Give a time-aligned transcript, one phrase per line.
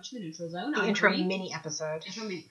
[0.00, 0.72] Much in the Neutral Zone.
[0.72, 1.26] The I'm intro Corene.
[1.26, 2.02] mini episode.
[2.06, 2.46] Intro mini.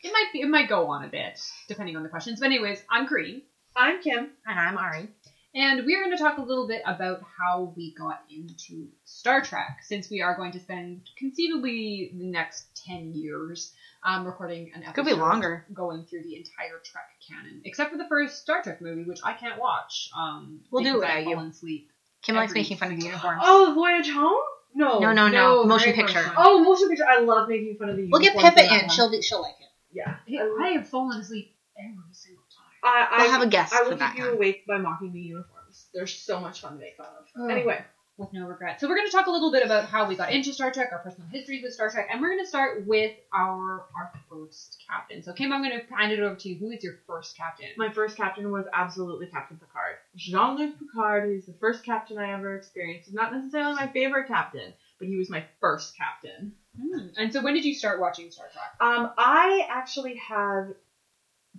[0.00, 0.40] It might be.
[0.40, 2.40] It might go on a bit depending on the questions.
[2.40, 3.42] But anyways, I'm Corene,
[3.76, 4.30] I'm Kim.
[4.46, 5.10] And I'm Ari.
[5.54, 9.42] and we are going to talk a little bit about how we got into Star
[9.42, 14.82] Trek, since we are going to spend conceivably the next ten years um, recording an
[14.84, 14.94] episode.
[14.94, 15.66] Could be longer.
[15.74, 19.34] Going through the entire Trek canon, except for the first Star Trek movie, which I
[19.34, 20.08] can't watch.
[20.18, 21.36] Um, We'll do it I without you.
[21.36, 21.90] fall asleep.
[22.22, 23.42] Kim likes making fun of the uniforms.
[23.44, 24.40] Oh, The Voyage Home?
[24.74, 24.98] No.
[24.98, 26.20] no, no, no, no, Motion very picture.
[26.22, 26.46] first one.
[26.48, 27.06] Oh, motion picture.
[27.08, 28.86] I love making fun of the We'll get uniforms Pippa that in.
[28.88, 28.94] one.
[28.96, 29.68] She'll be, she'll like it.
[29.92, 30.16] Yeah.
[30.60, 32.60] I have fallen asleep every single time.
[32.82, 34.34] I, I, We'll have a guest I will for that keep you time.
[34.34, 35.86] awake by mocking the uniforms.
[35.94, 37.24] They're so much fun to make fun of.
[37.36, 37.48] Oh.
[37.48, 37.80] Anyway,
[38.16, 38.80] with no regret.
[38.80, 40.90] So we're going to talk a little bit about how we got into Star Trek,
[40.92, 44.82] our personal histories with Star Trek, and we're going to start with our our first
[44.88, 45.22] captain.
[45.22, 46.56] So Kim, I'm going to hand it over to you.
[46.58, 47.66] Who is your first captain?
[47.76, 49.96] my first captain was absolutely Captain Picard.
[50.16, 51.24] Jean-Luc Picard.
[51.24, 53.06] who's the first captain I ever experienced.
[53.06, 56.52] He's not necessarily my favorite captain, but he was my first captain.
[56.76, 57.08] Hmm.
[57.16, 58.72] And so when did you start watching Star Trek?
[58.80, 60.68] Um, I actually have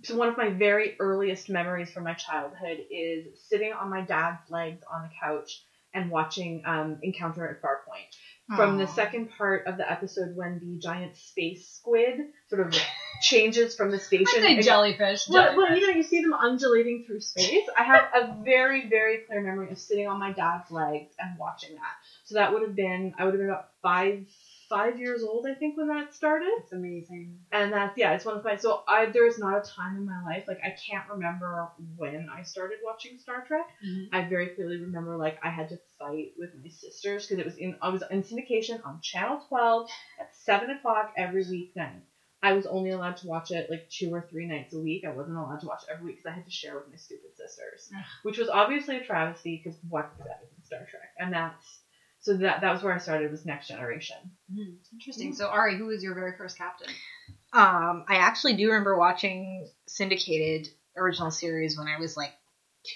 [0.02, 4.42] so one of my very earliest memories from my childhood is sitting on my dad's
[4.50, 5.62] legs on the couch
[5.94, 8.14] and watching um, Encounter at Farpoint.
[8.54, 12.78] From the second part of the episode when the giant space squid sort of
[13.20, 14.38] changes from the station.
[14.38, 15.28] I say jellyfish.
[15.28, 17.68] Well, well, you know, you see them undulating through space.
[17.76, 21.74] I have a very, very clear memory of sitting on my dad's legs and watching
[21.74, 21.94] that.
[22.24, 24.24] So that would have been, I would have been about five,
[24.68, 26.50] five years old, I think, when that started.
[26.58, 27.38] It's amazing.
[27.52, 30.04] And that's yeah, it's one of my so I there is not a time in
[30.04, 33.66] my life like I can't remember when I started watching Star Trek.
[33.84, 34.08] Mhm.
[34.12, 37.56] I very clearly remember like I had to fight with my sisters because it was
[37.56, 39.88] in I was in syndication on Channel Twelve
[40.20, 42.02] at seven o'clock every weeknight.
[42.42, 45.04] I was only allowed to watch it like two or three nights a week.
[45.04, 46.96] I wasn't allowed to watch it every week because I had to share with my
[46.96, 47.90] stupid sisters,
[48.22, 51.10] which was obviously a travesty because what is better than Star Trek?
[51.18, 51.80] And that's
[52.26, 54.16] so that that was where I started was Next Generation.
[54.52, 54.74] Hmm.
[54.92, 55.32] Interesting.
[55.32, 56.88] So Ari, who was your very first captain?
[57.52, 62.32] Um, I actually do remember watching syndicated original series when I was like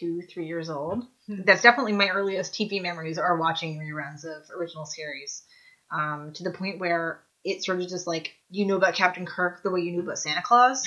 [0.00, 1.04] two, three years old.
[1.28, 1.42] Hmm.
[1.44, 5.44] That's definitely my earliest TV memories are watching reruns of original series.
[5.92, 9.62] Um, to the point where it sort of just like you know about Captain Kirk
[9.62, 10.84] the way you knew about Santa Claus.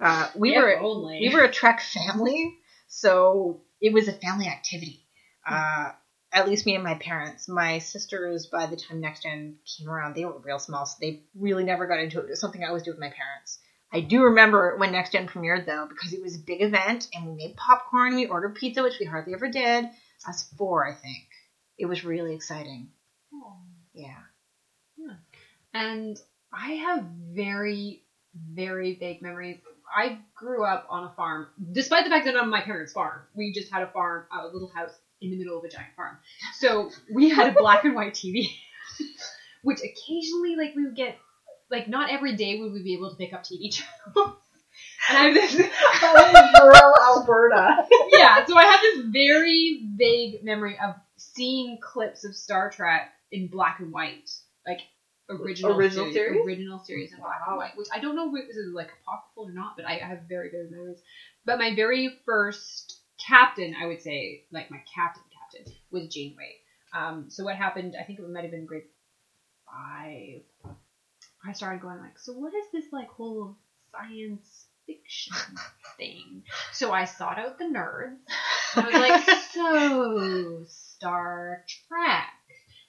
[0.00, 1.20] Uh, we If were only.
[1.20, 2.52] we were a Trek family,
[2.88, 5.06] so it was a family activity.
[5.48, 5.92] Uh,
[6.34, 7.48] at least me and my parents.
[7.48, 11.22] My sisters, by the time Next Gen came around, they were real small, so they
[11.34, 12.24] really never got into it.
[12.24, 13.60] It was something I always do with my parents.
[13.92, 17.26] I do remember when Next Gen premiered though, because it was a big event, and
[17.26, 19.84] we made popcorn, we ordered pizza, which we hardly ever did.
[19.84, 21.28] I was four, I think.
[21.78, 22.88] It was really exciting.
[23.92, 24.18] Yeah.
[25.72, 26.20] And
[26.52, 28.02] I have very,
[28.34, 29.58] very vague memories.
[29.94, 33.52] I grew up on a farm, despite the fact that on my parents' farm, we
[33.52, 36.16] just had a farm, a little house in the middle of a giant farm.
[36.58, 38.48] So we had a black and white TV,
[39.62, 41.16] which occasionally, like, we would get,
[41.70, 44.36] like, not every day would we be able to pick up TV channels.
[45.08, 47.86] And I have this, rural Alberta.
[48.12, 53.48] yeah, so I have this very vague memory of seeing clips of Star Trek in
[53.48, 54.30] black and white,
[54.66, 54.80] like
[55.28, 56.44] original, Original series?
[56.44, 59.48] original series in black and white, which I don't know if it was like apocryphal
[59.48, 60.98] or not, but I I have very good memories.
[61.44, 66.56] But my very first captain, I would say, like my captain captain, was Janeway.
[66.92, 67.94] Um, so what happened?
[67.98, 68.84] I think it might have been grade
[69.66, 70.42] five.
[71.46, 73.56] I started going like, so what is this like whole
[73.92, 75.34] science fiction
[75.96, 76.42] thing?
[76.72, 78.16] So I sought out the nerds.
[78.76, 82.28] I was like, so Star Trek.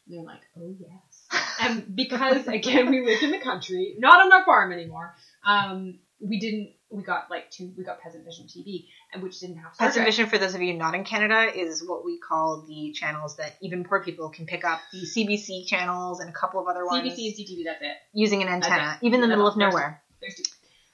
[0.07, 1.14] And they're like, oh yes.
[1.59, 5.15] And because again we lived in the country, not on our farm anymore,
[5.45, 6.71] um, we didn't.
[6.89, 7.73] We got like two.
[7.77, 10.07] We got Peasant Vision TV, and which didn't have Star Peasant Trek.
[10.07, 13.57] Vision, for those of you not in Canada, is what we call the channels that
[13.61, 14.79] even poor people can pick up.
[14.93, 17.63] The CBC channels and a couple of other ones CBC and CTV.
[17.65, 17.97] That's it.
[18.13, 20.01] using an antenna, even in the middle of nowhere.
[20.21, 20.43] There's two.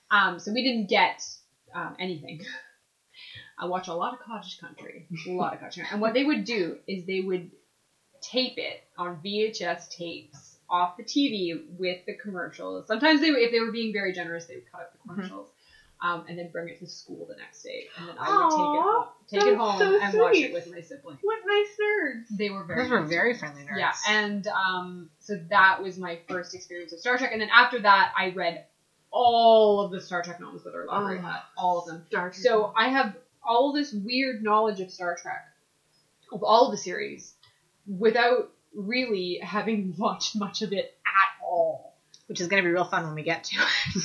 [0.09, 1.23] Um, so we didn't get
[1.73, 2.41] um, anything.
[3.59, 6.23] I watch a lot of Cottage Country, a lot of Cottage Country, and what they
[6.23, 7.51] would do is they would
[8.21, 12.87] tape it on VHS tapes off the TV with the commercials.
[12.87, 15.47] Sometimes they, if they were being very generous, they would cut up the commercials.
[16.03, 18.49] Um, and then bring it to school the next day, and then I would Aw,
[18.49, 20.45] take it home, take it that's home so and watch sweet.
[20.45, 21.19] it with my siblings.
[21.21, 22.37] What nice nerds.
[22.39, 23.09] They were very Those were nice.
[23.11, 23.77] very friendly nerds.
[23.77, 27.79] Yeah, and um, so that was my first experience of Star Trek, and then after
[27.81, 28.65] that, I read
[29.11, 31.27] all of the Star Trek novels that our library Oh.
[31.27, 32.03] had, all of them.
[32.09, 32.33] Dark.
[32.33, 35.45] So I have all this weird knowledge of Star Trek,
[36.33, 37.35] of all of the series,
[37.85, 41.95] without really having watched much of it at all.
[42.27, 43.57] which is going to be real fun when we get to
[43.95, 44.03] it.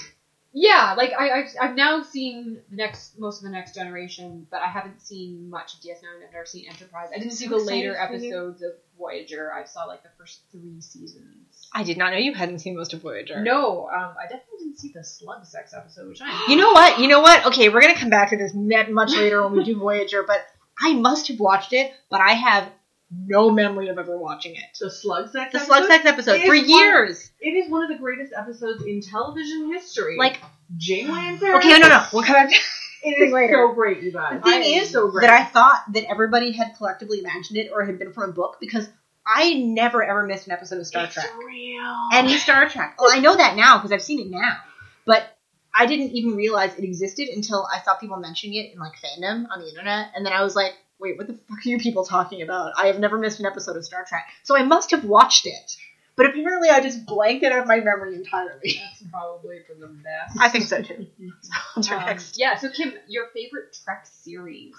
[0.58, 4.68] Yeah, like I, I've, I've now seen next most of the next generation, but I
[4.68, 6.24] haven't seen much of DS9.
[6.24, 7.10] I've never seen Enterprise.
[7.14, 9.52] I didn't see the later episodes of Voyager.
[9.52, 11.68] I saw like the first three seasons.
[11.74, 13.42] I did not know you hadn't seen most of Voyager.
[13.42, 17.00] No, um, I definitely didn't see the slug sex episode, which I You know what?
[17.00, 17.44] You know what?
[17.48, 20.38] Okay, we're gonna come back to this net much later when we do Voyager, but
[20.80, 22.66] I must have watched it, but I have
[23.10, 24.62] no memory of ever watching it.
[24.80, 25.52] The slug sex.
[25.52, 25.66] The episode?
[25.66, 27.30] Slug Sex episode for is one- years.
[27.40, 30.16] It is one of the greatest episodes in television history.
[30.18, 30.40] Like,
[30.76, 31.56] Janeway and Paris.
[31.64, 32.56] okay, no, no, we'll come back to
[33.04, 33.54] It is later.
[33.54, 34.40] so great, you guys.
[34.42, 35.22] The thing I- is so great.
[35.22, 38.56] that I thought that everybody had collectively imagined it or had been from a book
[38.60, 38.88] because
[39.26, 41.26] I never ever missed an episode of Star it's Trek.
[41.38, 42.08] real.
[42.12, 42.96] Any Star Trek.
[43.00, 44.56] Well, I know that now because I've seen it now,
[45.04, 45.36] but
[45.74, 49.46] I didn't even realize it existed until I saw people mentioning it in like fandom
[49.52, 52.04] on the internet, and then I was like, "Wait, what the fuck are you people
[52.04, 52.72] talking about?
[52.76, 55.76] I have never missed an episode of Star Trek, so I must have watched it."
[56.16, 58.80] But apparently, I just blanked it out of my memory entirely.
[58.82, 60.38] That's probably for the best.
[60.40, 61.06] I think so too.
[61.74, 62.38] What's our Um, next?
[62.38, 64.74] yeah, so Kim, your favorite Trek series?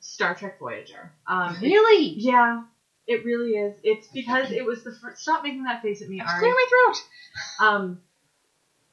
[0.00, 1.12] Star Trek Voyager.
[1.26, 2.08] Um, Really?
[2.18, 2.64] Yeah,
[3.06, 3.74] it really is.
[3.82, 5.22] It's because it was the first.
[5.22, 7.02] Stop making that face at me, Clear my throat.
[7.66, 8.00] Um,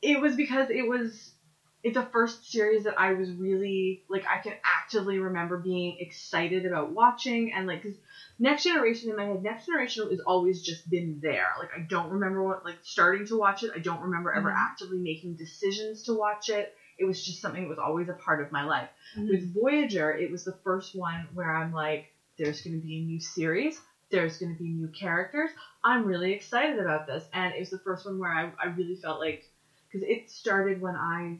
[0.02, 1.34] it was because it was.
[1.82, 4.26] It's a first series that I was really like.
[4.28, 7.98] I can actively remember being excited about watching and like because
[8.38, 11.48] Next Generation in my head, Next Generation has always just been there.
[11.58, 13.72] Like I don't remember what like starting to watch it.
[13.74, 14.56] I don't remember ever Mhm.
[14.58, 16.74] actively making decisions to watch it.
[16.98, 18.90] It was just something that was always a part of my life.
[19.16, 19.30] Mhm.
[19.30, 23.02] With Voyager, it was the first one where I'm like, there's going to be a
[23.02, 23.80] new series.
[24.10, 25.52] There's going to be new characters.
[25.84, 27.28] I'm really excited about this.
[27.32, 29.44] And it was the first one where I, I really felt like,
[29.88, 31.38] because it started when I,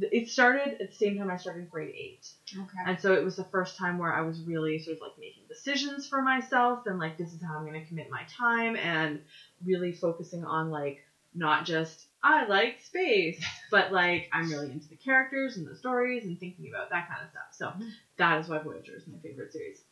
[0.00, 2.28] it started at the same time I started grade eight.
[2.54, 2.78] Okay.
[2.86, 5.42] And so it was the first time where I was really sort of like making
[5.48, 9.20] decisions for myself and like, this is how I'm going to commit my time and
[9.64, 10.98] really focusing on like,
[11.34, 16.24] not just, I like space, but like, I'm really into the characters and the stories
[16.24, 17.78] and thinking about that kind of stuff.
[17.80, 17.86] So
[18.18, 19.82] that is why Voyager is my favorite series.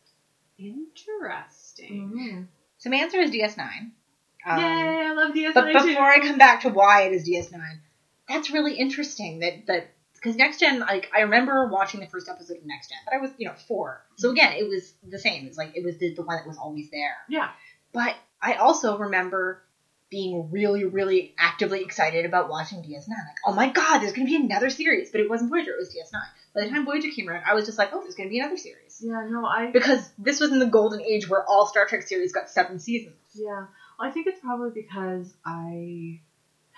[0.58, 2.46] Interesting.
[2.78, 3.90] So my answer is DS9.
[4.46, 5.88] Um, Yay, I love DS9 But too.
[5.88, 7.60] before I come back to why it is DS9,
[8.30, 9.40] that's really interesting.
[9.40, 12.98] That that because Next Gen, like I remember watching the first episode of Next Gen,
[13.04, 14.04] but I was you know four.
[14.16, 14.36] So mm-hmm.
[14.36, 15.46] again, it was the same.
[15.46, 17.16] It's like it was the, the one that was always there.
[17.28, 17.50] Yeah.
[17.92, 19.62] But I also remember
[20.10, 23.08] being really, really actively excited about watching DS9.
[23.08, 25.10] Like, oh my god, there's gonna be another series.
[25.10, 26.20] But it wasn't Voyager, it was DS9.
[26.54, 28.56] By the time Voyager came around, I was just like, oh, there's gonna be another
[28.56, 29.00] series.
[29.02, 32.32] Yeah, no, I Because this was in the golden age where all Star Trek series
[32.32, 33.16] got seven seasons.
[33.34, 33.66] Yeah,
[33.98, 36.20] I think it's probably because I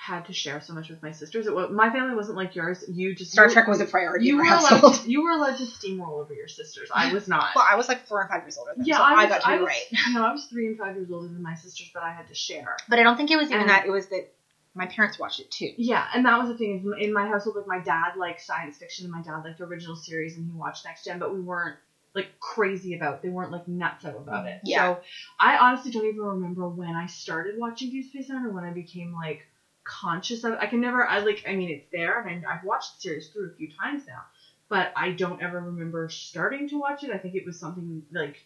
[0.07, 1.47] had to share so much with my sisters.
[1.47, 2.85] It was, my family wasn't like yours.
[2.89, 5.31] You just Star you- Trek was a priority You were our allowed to, you were
[5.31, 6.89] allowed to steamroll over your sisters.
[6.93, 7.51] I was not.
[7.55, 9.29] Well, I was like four and five years older than yeah, so I, I, was,
[9.29, 9.99] got to I be was, right.
[10.13, 12.35] No, I was three and five years older than my sisters, but I had to
[12.35, 12.77] share.
[12.89, 13.87] But I don't think it was even And- that.
[13.87, 14.33] It was that
[14.75, 15.73] my parents watched it too.
[15.77, 16.79] Yeah, and that was the thing.
[16.99, 19.65] is In my household, like my dad liked science fiction, and my dad liked the
[19.65, 21.77] original series, and he watched Next Gen, but we weren't
[22.15, 23.23] like crazy about.
[23.23, 24.63] They weren't like nuts out about it.
[24.65, 24.95] Yeah.
[24.97, 25.01] So
[25.39, 28.73] I honestly don't even remember when I started watching Deep Space Nine or when I
[28.73, 29.47] became like
[29.85, 30.53] conscious of.
[30.55, 30.59] it.
[30.61, 31.07] I can never.
[31.07, 31.45] I like.
[31.47, 34.23] I mean, it's there, and I, I've watched the series through a few times now,
[34.69, 37.11] but I don't ever remember starting to watch it.
[37.11, 38.37] I think it was something like.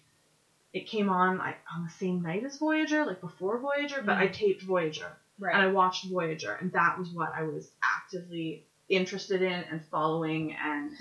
[0.73, 4.27] It came on like on the same night as Voyager, like before Voyager, but I
[4.27, 9.53] taped Voyager and I watched Voyager, and that was what I was actively interested in
[9.53, 10.55] and following.
[10.55, 10.93] And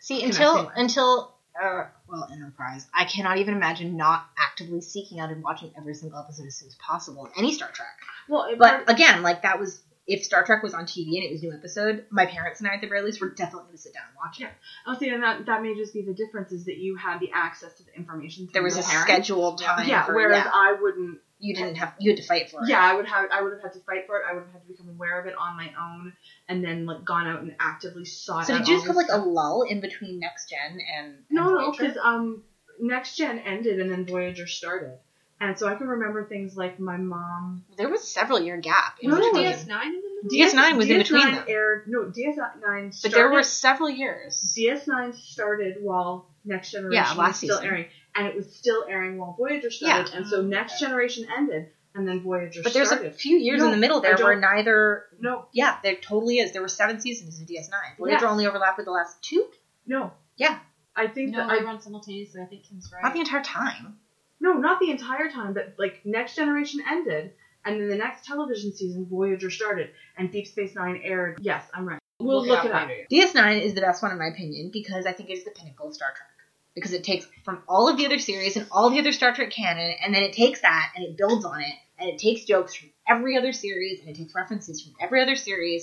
[0.00, 0.72] See, until with.
[0.76, 5.94] until uh, well, Enterprise, I cannot even imagine not actively seeking out and watching every
[5.94, 7.88] single episode as soon as possible of any Star Trek.
[8.28, 11.42] well, But again, like that was if Star Trek was on TV and it was
[11.42, 13.82] a new episode, my parents and I at the very least were definitely going to
[13.82, 14.50] sit down and watch it.
[14.84, 17.30] I'll say, and that that may just be the difference is that you had the
[17.32, 18.48] access to the information.
[18.52, 19.04] There was a parents.
[19.04, 19.88] scheduled time.
[19.88, 21.18] Yeah, for, whereas yeah, I wouldn't.
[21.40, 22.68] You didn't have you had to fight for it.
[22.68, 23.28] Yeah, I would have.
[23.32, 24.24] I would have had to fight for it.
[24.28, 26.12] I would have had to become aware of it on my own,
[26.48, 28.46] and then like gone out and actively sought.
[28.46, 31.14] So out did you just have this like a lull in between Next Gen and
[31.30, 31.82] No, and no, Voyager?
[31.82, 32.42] because um,
[32.78, 34.98] Next Gen ended and then Voyager started,
[35.40, 37.64] and so I can remember things like my mom.
[37.76, 38.98] there was a several year gap.
[39.00, 39.46] In No, no, between.
[39.46, 40.50] DS9 in the middle?
[40.52, 41.44] DS9 was in between DS9 them.
[41.48, 41.82] aired.
[41.86, 44.54] No, DS9 but there were several years.
[44.58, 47.64] DS9 started while Next Generation Yeah, last was still season.
[47.66, 50.16] airing, and it was still airing while Voyager started, Yeah.
[50.18, 52.64] and so Next Generation ended, and then Voyager started.
[52.64, 53.08] But there's started.
[53.08, 55.06] a few years No, in the middle there where neither.
[55.20, 56.52] no, Yeah, there totally is.
[56.52, 57.96] There were seven seasons of DS9.
[57.98, 58.22] Voyager Yes.
[58.22, 59.46] only overlapped with the last two.
[59.86, 60.12] no.
[60.36, 60.58] Yeah.
[60.96, 62.40] I think No, that they I run simultaneously.
[62.42, 63.02] I think Kim's right.
[63.02, 63.98] Not the entire time.
[64.40, 67.32] no, not the entire time, but like Next Generation ended,
[67.64, 71.38] and then the next television season Voyager started, and Deep Space Nine aired.
[71.42, 71.98] Yes, I'm right.
[72.18, 72.88] We'll look it up.
[72.88, 73.06] later.
[73.10, 75.88] DS9 is the best one in my opinion because I think it is the pinnacle
[75.88, 76.28] of Star Trek.
[76.74, 79.50] Because it takes from all of the other series and all the other Star Trek
[79.50, 82.74] canon, and then it takes that and it builds on it, and it takes jokes
[82.74, 85.82] from every other series, and it takes references from every other series,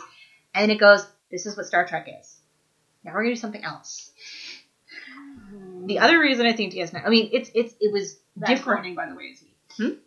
[0.56, 2.38] and it goes, This is what Star Trek is.
[3.04, 4.12] Now we're gonna do something else.
[5.86, 6.04] The hmm.
[6.04, 8.82] other reason I think DS9, I mean, it's it's it was That different.
[8.82, 9.54] groaning, by the way, is me.
[9.78, 10.00] Hmm?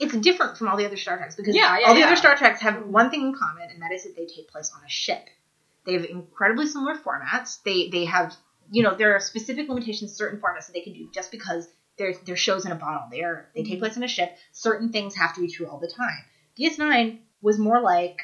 [0.00, 2.06] It's different from all the other Star Treks because Yeah, yeah, all the yeah.
[2.06, 4.72] other Star Treks have one thing in common, and that is that they take place
[4.74, 5.28] on a ship.
[5.86, 7.62] They have incredibly similar formats.
[7.62, 8.34] They they have
[8.70, 12.14] you know there are specific limitations certain formats that they can do just because they're
[12.24, 13.08] they're shows in a bottle.
[13.10, 14.36] They are they take place in a ship.
[14.52, 16.24] Certain things have to be true all the time.
[16.58, 18.20] DS9 was more like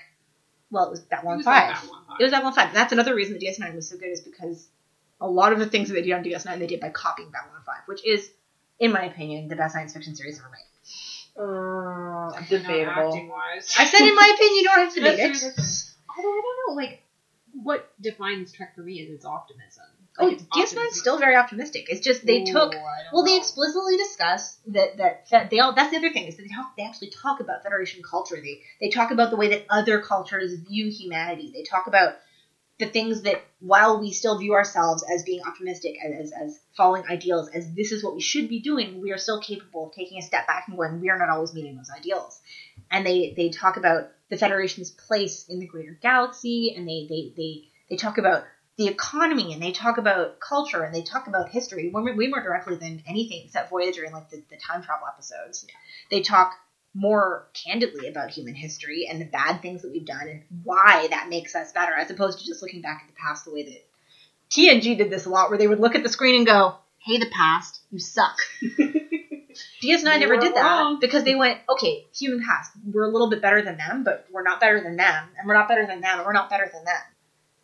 [0.70, 1.82] well, it was It Babylon was like Five.
[1.82, 2.74] that one It was Babylon 5.
[2.74, 4.68] That's another reason that DS9 was so good is because
[5.20, 7.62] a lot of the things that they did on DS9 they did by copying Babylon
[7.66, 8.30] 5, which is,
[8.78, 10.60] in my opinion, the best science fiction series ever made.
[11.36, 13.30] Uh, debatable.
[13.78, 15.84] I said in my opinion, you don't have to That's debate it.
[16.16, 17.02] Although I don't know, like,
[17.52, 19.84] what defines Trek for me is its optimism.
[20.20, 21.86] Oh, Like, it's DS9 is still very optimistic.
[21.88, 22.74] It's just they Ooh, took
[23.12, 25.72] well, they explicitly discuss that that that they all.
[25.72, 26.66] That's the other thing is that they talk.
[26.76, 28.40] They actually talk about Federation culture.
[28.40, 31.50] They they talk about the way that other cultures view humanity.
[31.52, 32.14] They talk about
[32.78, 37.04] the things that while we still view ourselves as being optimistic and as as following
[37.08, 40.18] ideals as this is what we should be doing, we are still capable of taking
[40.18, 42.40] a step back and going, we are not always meeting those ideals.
[42.90, 47.30] And they they talk about the Federation's place in the greater galaxy, and they they
[47.36, 48.42] they they talk about
[48.80, 52.28] the economy and they talk about culture and they talk about history way more, way
[52.28, 55.66] more directly than anything except Voyager and like the, the time travel episodes.
[56.10, 56.54] They talk
[56.94, 61.28] more candidly about human history and the bad things that we've done and why that
[61.28, 63.86] makes us better, as opposed to just looking back at the past the way that
[64.48, 67.18] TNG did this a lot, where they would look at the screen and go, "Hey,
[67.18, 68.38] the past, you suck."
[69.82, 70.98] DS9 never did that wrong.
[71.00, 74.42] because they went, "Okay, human past, we're a little bit better than them, but we're
[74.42, 76.84] not better than them, and we're not better than them, and we're not better than
[76.84, 77.02] them."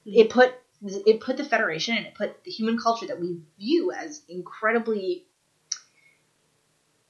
[0.05, 0.13] Hmm.
[0.15, 3.93] It put it put the Federation and it put the human culture that we view
[3.93, 5.25] as incredibly.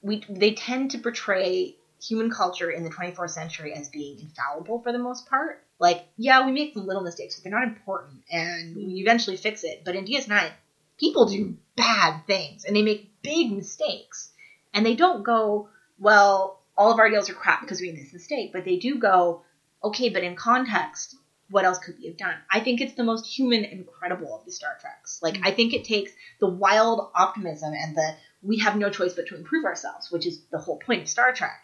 [0.01, 4.91] We they tend to portray human culture in the 24th century as being infallible for
[4.91, 5.63] the most part.
[5.79, 9.63] Like, yeah, we make some little mistakes, but they're not important, and we eventually fix
[9.63, 9.83] it.
[9.83, 10.51] But in DS9,
[10.99, 14.31] people do bad things, and they make big mistakes,
[14.73, 15.69] and they don't go,
[15.99, 18.97] well, all of our deals are crap because we made this mistake, but they do
[18.97, 19.43] go,
[19.83, 21.15] okay, but in context,
[21.49, 22.35] what else could we have done?
[22.51, 25.19] I think it's the most human and credible of the Star Treks.
[25.21, 25.41] Like, mm.
[25.47, 29.35] I think it takes the wild optimism and the we have no choice but to
[29.35, 31.63] improve ourselves, which is the whole point of Star Trek.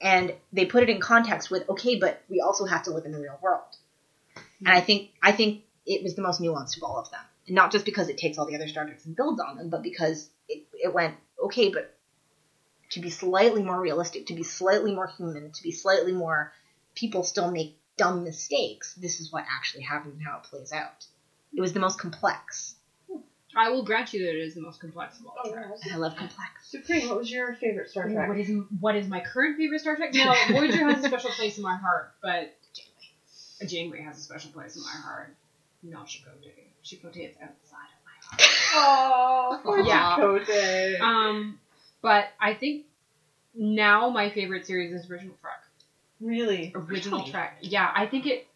[0.00, 3.12] And they put it in context with, okay, but we also have to live in
[3.12, 3.76] the real world.
[4.60, 7.20] And I think I think it was the most nuanced of all of them.
[7.46, 9.70] And not just because it takes all the other Star Treks and builds on them,
[9.70, 11.94] but because it, it went, okay, but
[12.90, 16.52] to be slightly more realistic, to be slightly more human, to be slightly more
[16.94, 21.06] people still make dumb mistakes, this is what actually happened and how it plays out.
[21.56, 22.74] It was the most complex.
[23.56, 25.82] I will grant you that it is the most complex of all Oh, Treks.
[25.84, 26.50] And I love complex.
[26.64, 28.28] Supreme, what was your favorite Star Trek?
[28.28, 30.10] What is what is my current favorite Star Trek?
[30.14, 34.50] No, Voyager has a special place in my heart, but Janeway, Janeway has a special
[34.50, 35.36] place in my heart.
[35.84, 36.64] Not Chakotay.
[36.84, 38.40] Chakotay is outside of my heart.
[38.76, 40.16] Oh, poor Yeah.
[40.16, 41.00] Chakotay.
[41.00, 41.60] Um,
[42.02, 42.86] but I think
[43.54, 45.60] now my favorite series is Original Trek.
[46.20, 46.72] Really?
[46.74, 47.30] Original Really?
[47.30, 47.58] Trek.
[47.60, 48.46] Yeah, I think it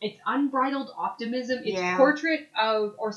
[0.00, 1.60] it's unbridled optimism.
[1.64, 1.96] It's Yeah.
[1.96, 3.14] portrait of or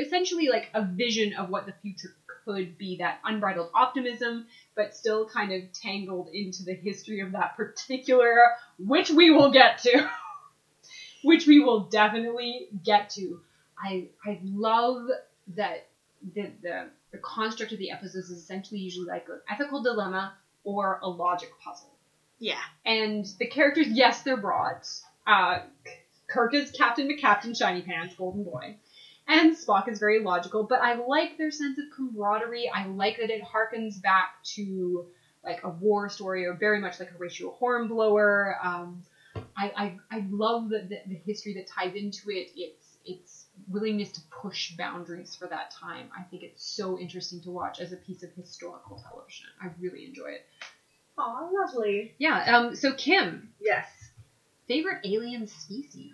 [0.00, 2.14] essentially like a vision of what the future
[2.44, 2.96] could be.
[2.98, 9.10] That unbridled optimism, but still kind of tangled into the history of that particular which
[9.10, 10.08] we will get to.
[11.22, 13.40] which we will definitely get to.
[13.78, 15.08] I I love
[15.56, 15.86] that
[16.34, 21.00] the the, the construct of the episodes is essentially usually like an ethical dilemma or
[21.02, 21.90] a logic puzzle.
[22.40, 22.58] Yeah.
[22.84, 25.04] And the characters, yes, they're broads.
[25.26, 25.60] Uh,
[26.28, 28.76] Kirk is Captain McCaptain Shiny Pants, Golden Boy.
[29.28, 32.68] And Spock is very logical, but I like their sense of camaraderie.
[32.74, 35.06] I like that it harkens back to
[35.44, 38.56] like a war story or very much like Horatio Hornblower.
[38.62, 39.04] Um,
[39.56, 42.50] I, I, I love the, the, the history that ties into it.
[42.56, 46.10] It's its willingness to push boundaries for that time.
[46.18, 49.46] I think it's so interesting to watch as a piece of historical television.
[49.62, 50.46] I really enjoy it.
[51.18, 52.14] Aw, lovely.
[52.18, 52.56] Yeah.
[52.56, 52.74] Um.
[52.76, 53.86] So Kim, Yes.
[54.68, 56.12] favorite alien species.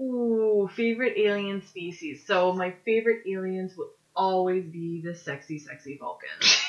[0.00, 2.24] Ooh, favorite alien species.
[2.26, 6.56] So my favorite aliens will always be the sexy, sexy Vulcans.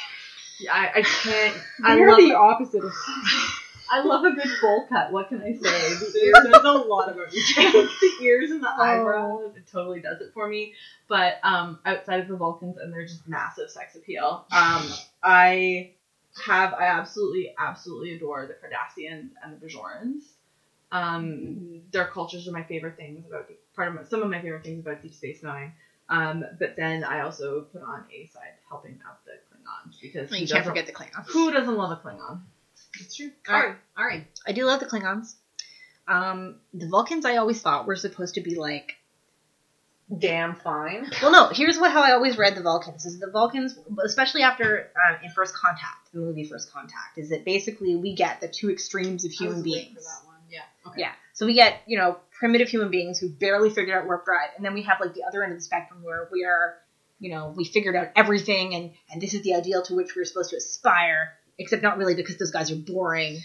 [0.62, 1.55] Yeah, I, I can't.
[1.86, 2.17] I They're love.
[2.19, 2.91] the opposite of.
[3.91, 5.09] I love a good bowl cut.
[5.13, 5.59] What can I say?
[6.12, 7.27] The ears, there's a lot of them.
[7.31, 10.74] the ears and the eyebrows, it totally does it for me.
[11.07, 14.83] But um, outside of the Vulcans and their just massive sex appeal, um,
[15.24, 15.91] I
[16.41, 20.22] have I absolutely absolutely adore the Cardassians and the Bajorans.
[20.91, 24.63] Um, their cultures are my favorite things about part of my, some of my favorite
[24.63, 25.72] things about Deep Space Nine.
[26.10, 30.48] Um, but then I also put on a side helping out the Klingons because You
[30.48, 31.27] who can't forget the Klingons.
[31.27, 32.39] who doesn't love a Klingon?
[33.00, 33.29] It's true.
[33.48, 33.75] All right.
[33.96, 34.25] All right.
[34.48, 35.36] I do love the Klingons.
[36.08, 38.98] Um, the Vulcans I always thought were supposed to be like
[40.17, 41.09] damn fine.
[41.21, 41.49] Well, no.
[41.49, 45.31] Here's what how I always read the Vulcans is the Vulcans, especially after um, in
[45.31, 49.31] First Contact, the movie First Contact, is that basically we get the two extremes of
[49.31, 50.07] human beings.
[50.49, 50.61] Yeah.
[50.87, 51.01] Okay.
[51.01, 51.11] Yeah.
[51.33, 54.65] So we get, you know, primitive human beings who barely figured out warp drive, and
[54.65, 56.77] then we have like the other end of the spectrum where we are,
[57.19, 60.25] you know, we figured out everything, and and this is the ideal to which we're
[60.25, 63.39] supposed to aspire, except not really because those guys are boring.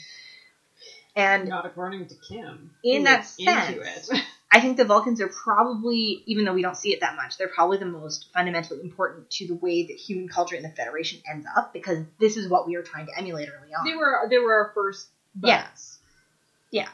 [1.16, 2.72] And Not according to Kim.
[2.82, 4.10] In that that is into sense.
[4.54, 4.58] it.
[4.58, 7.48] I think the Vulcans are probably, even though we don't see it that much, they're
[7.48, 11.46] probably the most fundamentally important to the way that human culture in the Federation ends
[11.56, 13.84] up, because this is what we are trying to emulate early on.
[13.84, 15.08] they were they were our first.
[15.42, 15.98] Yes.
[16.70, 16.88] Yeah.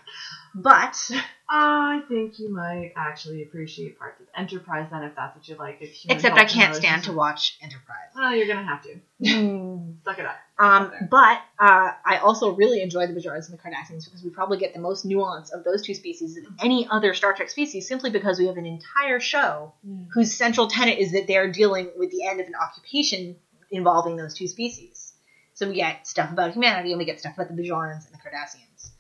[0.54, 1.10] buds.
[1.10, 5.56] But I think you might actually appreciate parts of Enterprise then, if that's what you
[5.56, 5.82] like.
[6.08, 8.10] Except I can't stand to watch Enterprise.
[8.14, 8.94] Well, you're gonna have to.
[9.24, 9.90] Hmm.
[10.10, 10.38] Suck it up.
[10.58, 14.58] Um, but uh, I also really enjoy the Bajorans and the Cardassians because we probably
[14.58, 18.10] get the most nuance of those two species than any other Star Trek species, simply
[18.10, 19.72] because we have an entire show
[20.12, 23.36] whose central tenet is that they are dealing with the end of an occupation
[23.70, 25.12] involving those two species.
[25.54, 28.18] So we get stuff about humanity and we get stuff about the Bajorans and the
[28.18, 28.90] Cardassians.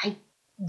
[0.00, 0.16] I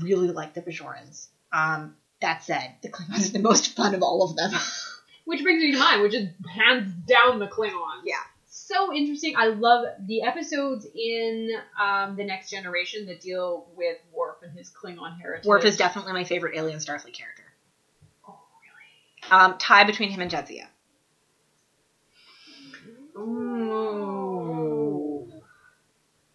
[0.04, 1.28] really like the Bajorans.
[1.52, 4.52] Um, that said, the Klingons are the most fun of all of them.
[5.26, 8.04] Which brings me to mine, which is hands down the Klingons.
[8.06, 8.16] Yeah.
[8.68, 9.34] So interesting.
[9.38, 14.70] I love the episodes in um, the Next Generation that deal with Worf and his
[14.70, 15.46] Klingon heritage.
[15.46, 17.44] Worf is definitely my favorite alien Starfleet character.
[18.28, 18.38] Oh,
[19.32, 19.32] really?
[19.32, 20.66] Um, tie between him and Jadzia.
[23.18, 25.32] Ooh.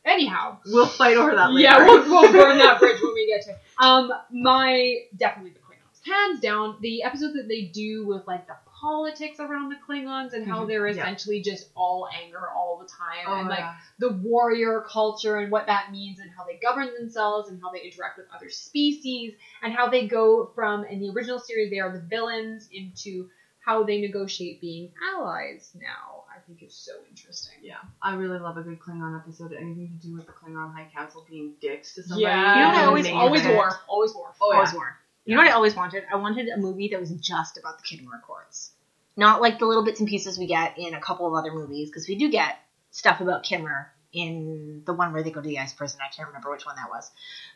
[0.07, 1.69] Anyhow, We'll fight over that later.
[1.69, 3.51] yeah, we'll, we'll burn that bridge when we get to.
[3.51, 3.59] it.
[3.79, 6.77] Um, my definitely the Klingons, hands down.
[6.81, 10.69] The episodes that they do with like the politics around the Klingons and how Mhm.
[10.69, 10.93] they're Yeah.
[11.01, 13.77] essentially just all anger all the time, Oh, and like yeah.
[14.01, 17.81] the warrior culture and what that means and how they govern themselves and how they
[17.81, 21.93] interact with other species and how they go from in the original series they are
[21.93, 23.31] the villains into
[23.65, 26.25] how they negotiate being allies now.
[26.35, 27.59] I think is so interesting.
[27.63, 29.53] Yeah, I really love a good Klingon episode.
[29.53, 32.23] Anything to do with the Klingon High Council being dicks to somebody.
[32.23, 34.35] Yeah, You know always- always war, always war.
[34.41, 34.77] Oh, Always yeah.
[34.79, 34.99] war.
[35.25, 36.05] You know what I always wanted?
[36.13, 38.71] I wanted a movie that was just about the Khitomer courts.
[39.17, 41.91] Not like the little bits and pieces we get in a couple of other movies,
[41.91, 42.59] because we do get
[42.91, 46.01] stuff about Khitomer in the one where they go to the ice prison.
[46.03, 47.11] I can't remember which one that was.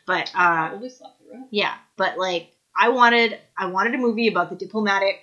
[0.05, 1.47] But uh, Probably slept through it.
[1.51, 5.19] yeah, but like I wanted I wanted a movie about the diplomatic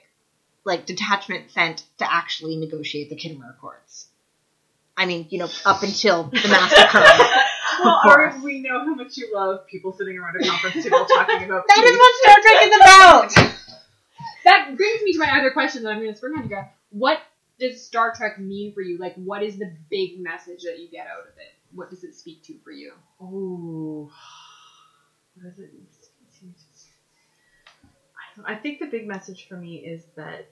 [0.65, 4.07] like detachment sent to actually negotiate the Khitomer Accords.
[4.97, 7.45] I mean, you know, up until the massacre.
[7.83, 8.01] Well.
[8.05, 11.65] Ari, we know how much you love people sitting around a conference table talking about
[11.69, 11.99] that is peace.
[11.99, 13.55] what Star Trek is about.
[14.45, 16.67] That brings me to my other question that I'm going to spring on you guys.
[16.91, 17.19] What
[17.59, 18.99] does Star Trek mean for you?
[18.99, 21.55] Like, what is the big message that you get out of it?
[21.75, 22.93] What does it speak to for you?
[23.23, 24.11] Ooh.
[25.37, 25.71] What is it?
[28.17, 30.49] I don't- I think the big message for me is that,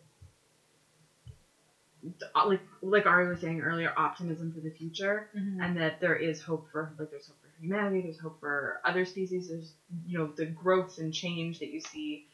[2.35, 5.61] Uh, like like Ari was saying earlier, optimism for the future, mm-hmm.
[5.61, 9.05] and that there is hope for like there's hope for humanity, there's hope for other
[9.05, 9.73] species, there's
[10.07, 12.27] you know the growth and change that you see.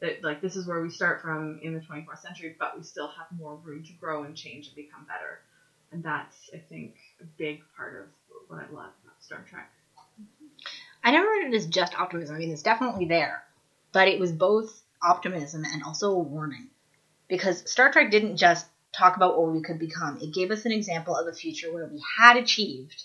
[0.00, 3.08] That like this is where we start from in the 24th century, but we still
[3.08, 5.40] have more room to grow and change and become better,
[5.90, 9.70] and that's I think a big part of what I love about Star Trek.
[11.02, 12.36] I never read it as just optimism.
[12.36, 13.42] I mean, it's definitely there,
[13.92, 16.68] but it was both optimism and also a warning,
[17.26, 20.18] because Star Trek didn't just talk about what we could become.
[20.20, 23.02] It gave us an example of a future where we had achieved,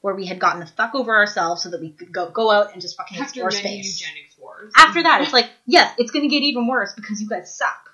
[0.00, 2.72] where we had gotten the fuck over ourselves so that we could go go out
[2.72, 4.02] and just fucking After explore space.
[4.38, 4.72] wars.
[4.76, 7.90] After that, it's like, yes, it's going to get even worse because you guys suck.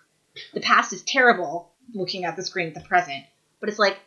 [0.54, 3.24] The past is terrible looking at the screen at the present,
[3.60, 3.98] but it's like,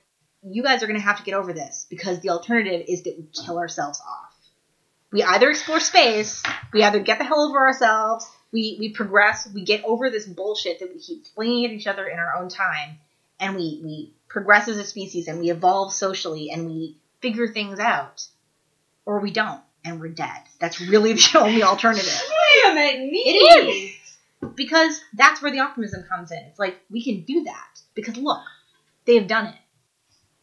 [0.42, 3.18] you guys are going to have to get over this because the alternative is that
[3.18, 4.34] we kill ourselves off.
[5.12, 9.66] We either explore space, we either get the hell over ourselves, we, we progress, we
[9.66, 13.00] get over this bullshit that we keep flinging at each other in our own time,
[13.40, 17.80] and we, we progress as a species and we evolve socially and we figure things
[17.80, 18.26] out,
[19.06, 20.42] or we don't and we're dead.
[20.60, 22.22] That's really the only alternative.
[22.70, 23.20] A minute, me.
[23.26, 23.96] It is.
[24.56, 26.40] Because that's where the optimism comes in.
[26.40, 27.82] It's like, we can do that.
[27.94, 28.42] Because look,
[29.06, 29.56] they have done it.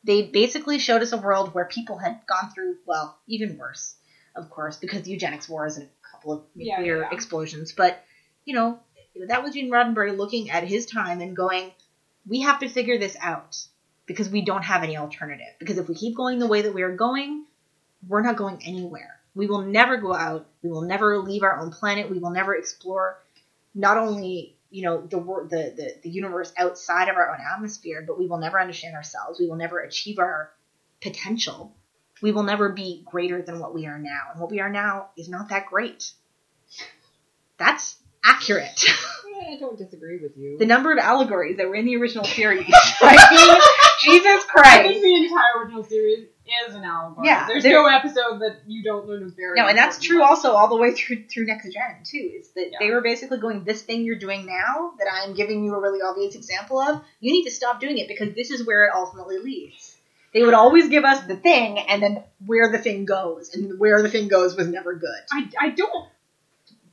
[0.05, 3.97] They basically showed us a world where people had gone through, well, even worse,
[4.35, 7.11] of course, because the eugenics wars and a couple of Yeah, nuclear yeah.
[7.11, 7.73] explosions.
[7.73, 8.03] But,
[8.45, 8.79] you know,
[9.29, 11.73] that was Gene Roddenberry looking at his time and going,
[12.29, 13.57] we have to figure this out
[14.07, 15.55] because we don't have any alternative.
[15.59, 17.45] Because if we keep going the way that we are going,
[18.07, 19.21] we're not going anywhere.
[19.35, 20.47] We will never go out.
[20.63, 22.11] We will never leave our own planet.
[22.11, 23.19] We will never explore
[23.75, 28.19] not only you know the the the, the universe outside of our own atmosphere, but
[28.19, 29.39] we will never understand ourselves.
[29.39, 30.51] We will never achieve our
[31.01, 31.75] potential.
[32.23, 35.11] We will never be greater than what we are now, and what we are now
[35.17, 36.13] is not that great.
[37.59, 38.85] That's accurate.
[39.49, 40.59] I don't disagree with you.
[40.59, 42.67] The number of allegories that were in the original series.
[43.01, 43.61] I mean,
[44.17, 45.03] Jesus I think Christ.
[45.03, 46.27] the entire original series
[46.69, 47.27] is an allegory.
[47.29, 50.29] Yeah, There's no episode that you don't learn a very No, and that's true lesson.
[50.31, 52.31] also all the way through through next gen too.
[52.39, 52.79] Is that Yeah.
[52.81, 56.01] they were basically going, this thing you're doing now that I'm giving you a really
[56.03, 59.39] obvious example of, you need to stop doing it because this is where it ultimately
[59.39, 59.97] leads.
[60.33, 64.03] They would always give us the thing and then where the thing goes, and where
[64.03, 65.19] the thing goes was never good.
[65.33, 66.09] I, I don't,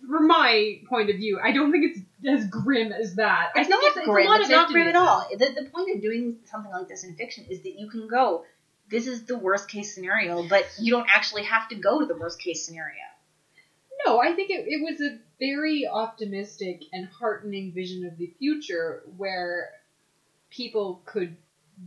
[0.07, 3.51] from my point of view, I don't think it's as grim as that.
[3.55, 4.27] I It's think not a grim.
[4.27, 5.25] lot It's not grim at all.
[5.31, 8.43] The, the point of doing something like this in fiction is that you can go,
[8.89, 12.15] this is the worst case scenario, but you don't actually have to go to the
[12.15, 12.95] worst case scenario.
[14.05, 19.01] No, I think it, it was a very optimistic and heartening vision of the future
[19.17, 19.69] where
[20.49, 21.35] people could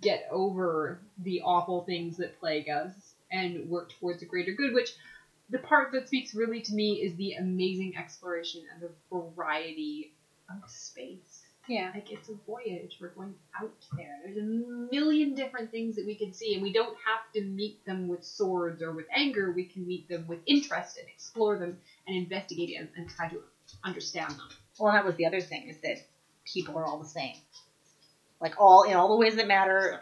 [0.00, 2.92] get over the awful things that plague us
[3.30, 4.94] and work towards a greater good, which
[5.50, 10.12] the part that speaks really to me is the amazing exploration and the variety
[10.50, 11.42] of space.
[11.68, 11.90] Yeah.
[11.94, 12.98] Like it's a voyage.
[13.00, 14.20] We're going out there.
[14.24, 17.84] There's a million different things that we can see, and we don't have to meet
[17.84, 19.50] them with swords or with anger.
[19.50, 23.40] We can meet them with interest and explore them and investigate and, and try to
[23.82, 24.48] understand them.
[24.78, 26.02] Well, that was the other thing is that
[26.44, 27.34] people are all the same,
[28.40, 30.00] like all in all the ways that matter,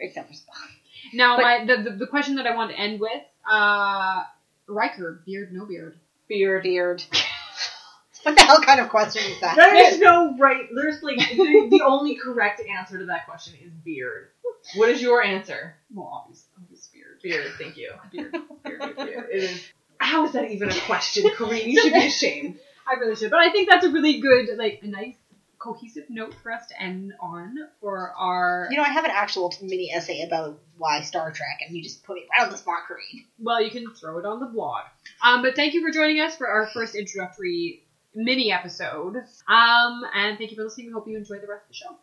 [0.00, 0.68] except for Spock.
[1.14, 4.22] Now, But- my the, the the question that I want to end with, uh,
[4.70, 5.98] Riker, beard, no beard.
[6.28, 6.62] Beard.
[6.62, 7.02] Beard.
[8.22, 9.56] what the hell kind of question is that?
[9.56, 10.68] There's no right.
[10.74, 14.28] There's like the, the only correct answer to that question is beard.
[14.76, 15.76] What is your answer?
[15.92, 17.20] Well, obviously, obviously beard.
[17.22, 17.52] Beard.
[17.58, 17.92] Thank you.
[18.12, 19.28] Beard, beard, beard, beard.
[19.32, 19.68] It is.
[19.98, 21.66] How is that even a question, Corene?
[21.66, 22.58] You should be ashamed.
[22.86, 25.14] I really should, but I think that's a really good, like, a nice
[25.60, 28.66] cohesive note for us to end on for our.
[28.70, 32.02] You know, I have an actual mini essay about why Star Trek, and you just
[32.02, 33.26] put me right on the spot, Corene.
[33.38, 34.82] Well, you can throw it on the blog.
[35.22, 39.16] Um, but thank you for joining us for our first introductory mini episode.
[39.46, 40.88] Um, and thank you for listening.
[40.88, 41.96] We hope you enjoy the rest of the show.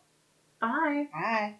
[0.60, 1.08] Bye.
[1.12, 1.56] Bye.